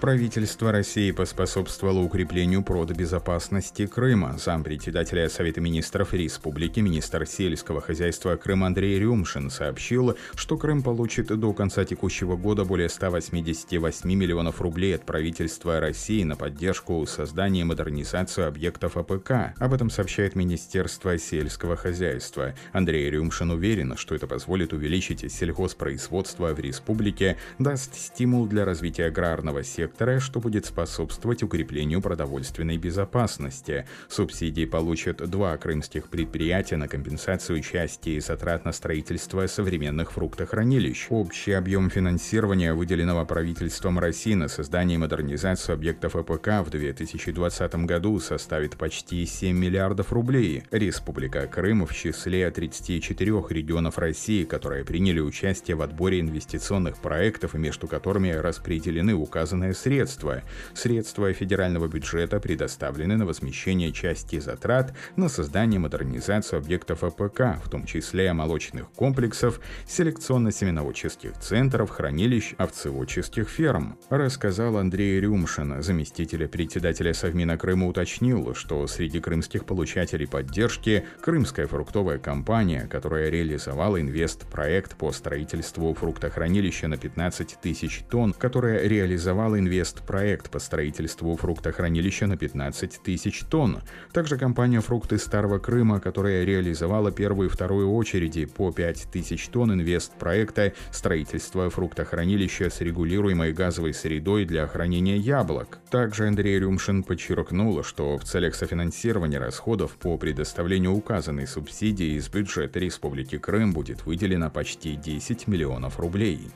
[0.00, 4.38] Правительство России поспособствовало укреплению продбезопасности Крыма.
[4.38, 11.52] Зампредседателя Совета министров республики, министр сельского хозяйства Крыма Андрей Рюмшин сообщил, что Крым получит до
[11.52, 18.48] конца текущего года более 188 миллионов рублей от правительства России на поддержку создания и модернизацию
[18.48, 19.52] объектов АПК.
[19.58, 22.54] Об этом сообщает Министерство сельского хозяйства.
[22.72, 29.62] Андрей Рюмшин уверен, что это позволит увеличить сельхозпроизводство в республике, даст стимул для развития аграрного
[29.62, 33.86] сектора сектора, что будет способствовать укреплению продовольственной безопасности.
[34.08, 41.06] Субсидии получат два крымских предприятия на компенсацию части затрат на строительство современных фруктохранилищ.
[41.10, 48.20] Общий объем финансирования, выделенного правительством России на создание и модернизацию объектов АПК в 2020 году
[48.20, 50.62] составит почти 7 миллиардов рублей.
[50.70, 57.88] Республика Крым в числе 34 регионов России, которые приняли участие в отборе инвестиционных проектов между
[57.88, 60.42] которыми распределены указанные средства.
[60.74, 67.68] Средства федерального бюджета предоставлены на возмещение части затрат на создание и модернизацию объектов АПК, в
[67.70, 77.56] том числе молочных комплексов, селекционно-семеноводческих центров, хранилищ, овцеводческих ферм, рассказал Андрей Рюмшин, заместитель председателя Совмина
[77.56, 85.94] Крыма уточнил, что среди крымских получателей поддержки Крымская фруктовая компания, которая реализовала инвестпроект по строительству
[85.94, 93.44] фруктохранилища на 15 тысяч тонн, которая реализовала инвестпроект инвестпроект по строительству фруктохранилища на 15 тысяч
[93.44, 93.82] тонн.
[94.12, 99.74] Также компания «Фрукты Старого Крыма», которая реализовала первую и вторую очереди по 5 тысяч тонн
[99.74, 105.78] инвестпроекта строительства фруктохранилища с регулируемой газовой средой для хранения яблок.
[105.90, 112.80] Также Андрей Рюмшин подчеркнул, что в целях софинансирования расходов по предоставлению указанной субсидии из бюджета
[112.80, 116.50] Республики Крым будет выделено почти 10 миллионов рублей.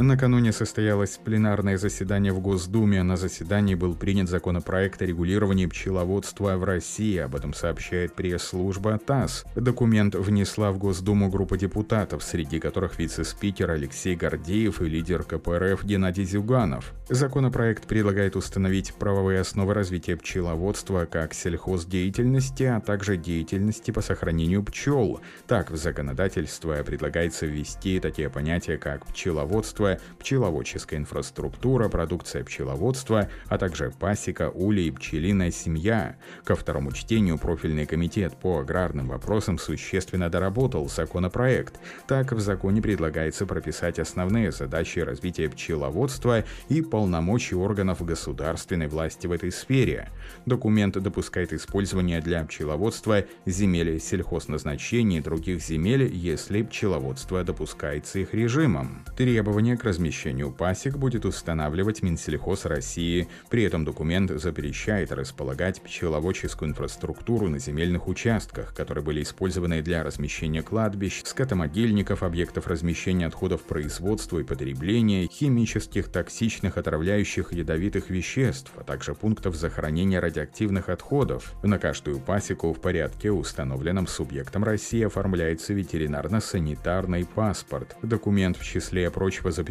[0.00, 3.02] Накануне состоялось пленарное заседание в Госдуме.
[3.02, 7.18] На заседании был принят законопроект о регулировании пчеловодства в России.
[7.18, 9.44] Об этом сообщает пресс-служба ТАСС.
[9.56, 16.24] Документ внесла в Госдуму группа депутатов, среди которых вице-спикер Алексей Гордеев и лидер КПРФ Геннадий
[16.24, 16.92] Зюганов.
[17.08, 25.20] Законопроект предлагает установить правовые основы развития пчеловодства как сельхоздеятельности, а также деятельности по сохранению пчел.
[25.48, 33.58] Так, в законодательство предлагается ввести такие понятия, как пчеловодство, хозяйство, пчеловодческая инфраструктура, продукция пчеловодства, а
[33.58, 36.16] также пасека, улей, пчелиная семья.
[36.44, 41.78] Ко второму чтению профильный комитет по аграрным вопросам существенно доработал законопроект.
[42.06, 49.32] Так, в законе предлагается прописать основные задачи развития пчеловодства и полномочия органов государственной власти в
[49.32, 50.10] этой сфере.
[50.46, 59.04] Документ допускает использование для пчеловодства земель сельхозназначения и других земель, если пчеловодство допускается их режимом.
[59.16, 63.28] Требования к размещению пасек будет устанавливать Минсельхоз России.
[63.48, 70.62] При этом документ запрещает располагать пчеловодческую инфраструктуру на земельных участках, которые были использованы для размещения
[70.62, 79.14] кладбищ, скотомогильников, объектов размещения отходов производства и потребления, химических, токсичных, отравляющих, ядовитых веществ, а также
[79.14, 81.54] пунктов захоронения радиоактивных отходов.
[81.62, 87.96] На каждую пасеку в порядке, установленном субъектом России, оформляется ветеринарно-санитарный паспорт.
[88.02, 89.67] Документ в числе прочего запрещает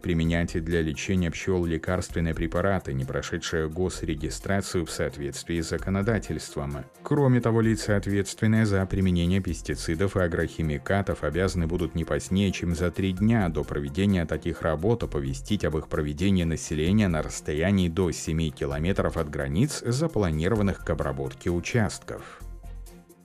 [0.00, 6.84] применять для лечения пчел лекарственные препараты, не прошедшие госрегистрацию в соответствии с законодательством.
[7.02, 12.90] Кроме того, лица, ответственные за применение пестицидов и агрохимикатов, обязаны будут не позднее, чем за
[12.90, 18.50] три дня до проведения таких работ оповестить об их проведении населения на расстоянии до 7
[18.50, 22.40] километров от границ запланированных к обработке участков.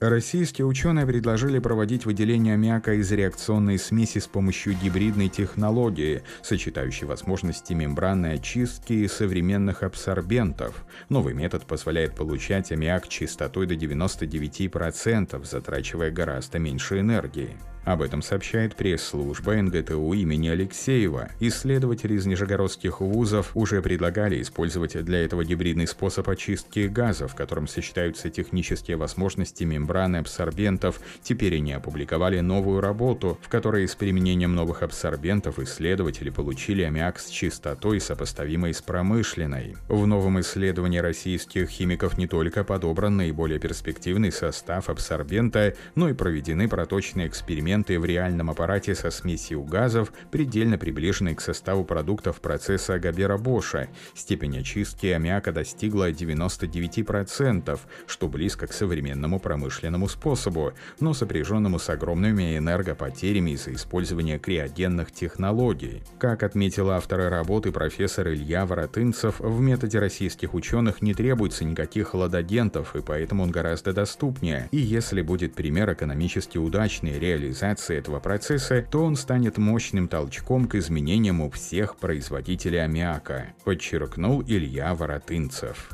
[0.00, 7.72] Российские ученые предложили проводить выделение аммиака из реакционной смеси с помощью гибридной технологии, сочетающей возможности
[7.72, 10.84] мембранной очистки и современных абсорбентов.
[11.08, 17.56] Новый метод позволяет получать аммиак частотой до 99%, затрачивая гораздо меньше энергии.
[17.84, 21.28] Об этом сообщает пресс-служба НГТУ имени Алексеева.
[21.40, 27.68] Исследователи из нижегородских вузов уже предлагали использовать для этого гибридный способ очистки газа, в котором
[27.68, 30.98] сочетаются технические возможности мембраны абсорбентов.
[31.22, 37.28] Теперь они опубликовали новую работу, в которой с применением новых абсорбентов исследователи получили аммиак с
[37.28, 39.76] чистотой, сопоставимой с промышленной.
[39.88, 46.66] В новом исследовании российских химиков не только подобран наиболее перспективный состав абсорбента, но и проведены
[46.66, 52.98] проточные эксперименты эксперименты в реальном аппарате со смесью газов, предельно приближенной к составу продуктов процесса
[52.98, 53.88] Габера Боша.
[54.14, 62.56] Степень очистки аммиака достигла 99%, что близко к современному промышленному способу, но сопряженному с огромными
[62.58, 66.02] энергопотерями из-за использования криогенных технологий.
[66.18, 72.94] Как отметил авторы работы профессор Илья Воротынцев, в методе российских ученых не требуется никаких холодагентов,
[72.94, 74.68] и поэтому он гораздо доступнее.
[74.70, 77.63] И если будет пример экономически удачной реализации
[77.94, 84.94] этого процесса, то он станет мощным толчком к изменениям у всех производителей аммиака, подчеркнул Илья
[84.94, 85.90] Воротынцев.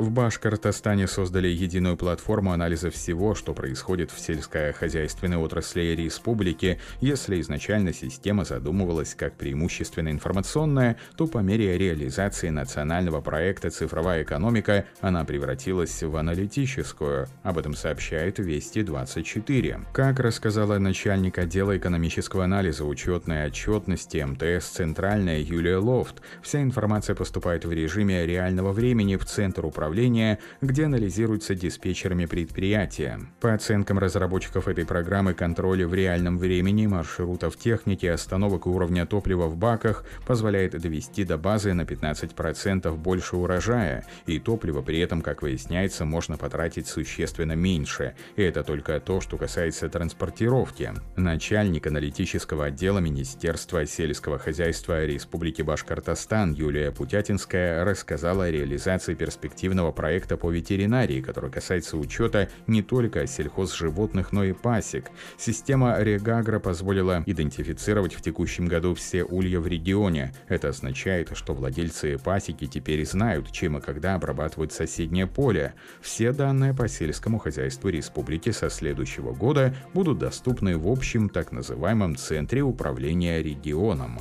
[0.00, 6.80] В Башкортостане создали единую платформу анализа всего, что происходит в сельскохозяйственной отрасли республики.
[7.02, 14.86] Если изначально система задумывалась как преимущественно информационная, то по мере реализации национального проекта «Цифровая экономика»
[15.02, 17.28] она превратилась в аналитическую.
[17.42, 19.80] Об этом сообщает Вести 24.
[19.92, 27.66] Как рассказала начальник отдела экономического анализа учетной отчетности МТС «Центральная» Юлия Лофт, вся информация поступает
[27.66, 33.18] в режиме реального времени в Центр управления управления, где анализируются диспетчерами предприятия.
[33.40, 39.56] По оценкам разработчиков этой программы контроля в реальном времени маршрутов техники остановок уровня топлива в
[39.56, 46.04] баках позволяет довести до базы на 15% больше урожая, и топливо при этом, как выясняется,
[46.04, 48.14] можно потратить существенно меньше.
[48.36, 50.92] И это только то, что касается транспортировки.
[51.16, 59.92] Начальник аналитического отдела Министерства сельского хозяйства Республики Башкортостан Юлия Путятинская рассказала о реализации перспектив оперативного
[59.92, 65.10] проекта по ветеринарии, который касается учета не только сельхозживотных, но и пасек.
[65.38, 70.32] Система Регагра позволила идентифицировать в текущем году все улья в регионе.
[70.48, 75.74] Это означает, что владельцы пасеки теперь знают, чем и когда обрабатывать соседнее поле.
[76.00, 82.16] Все данные по сельскому хозяйству республики со следующего года будут доступны в общем так называемом
[82.16, 84.18] Центре управления регионом.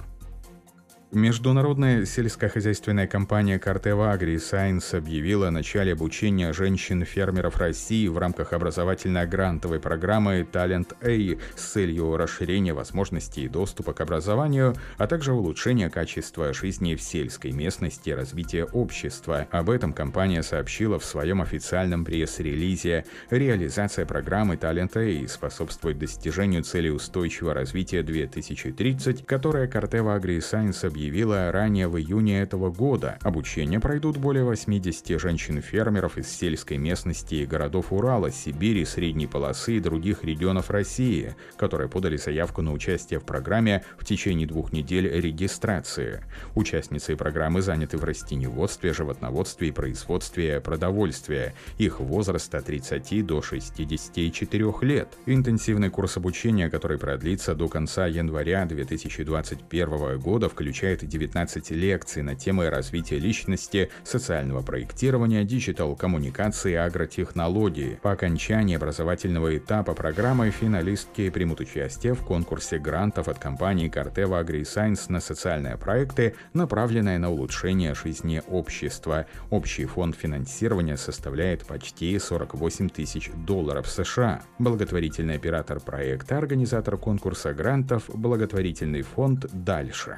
[1.12, 9.80] Международная сельскохозяйственная компания Картева Agri Science объявила о начале обучения женщин-фермеров России в рамках образовательно-грантовой
[9.80, 16.94] программы Talent A с целью расширения возможностей доступа к образованию, а также улучшения качества жизни
[16.94, 19.48] в сельской местности и развития общества.
[19.50, 23.06] Об этом компания сообщила в своем официальном пресс-релизе.
[23.32, 30.99] Реализация программы Talent A способствует достижению цели устойчивого развития 2030, которая Картева Agri Science объявила
[31.00, 33.18] объявила ранее в июне этого года.
[33.22, 39.80] Обучение пройдут более 80 женщин-фермеров из сельской местности и городов Урала, Сибири, Средней полосы и
[39.80, 46.26] других регионов России, которые подали заявку на участие в программе в течение двух недель регистрации.
[46.54, 51.54] Участницы программы заняты в растеневодстве, животноводстве и производстве продовольствия.
[51.78, 55.08] Их возраст от 30 до 64 лет.
[55.26, 62.36] Интенсивный курс обучения, который продлится до конца января 2021 года, включает посещает 19 лекций на
[62.36, 68.00] темы развития личности, социального проектирования, диджитал-коммуникации и агротехнологии.
[68.02, 75.12] По окончании образовательного этапа программы финалистки примут участие в конкурсе грантов от компании Corteva AgriScience
[75.12, 79.26] на социальные проекты, направленные на улучшение жизни общества.
[79.52, 84.42] Общий фонд финансирования составляет почти 48 тысяч долларов США.
[84.60, 90.18] Благотворительный оператор проекта, организатор конкурса грантов, благотворительный фонд «Дальше».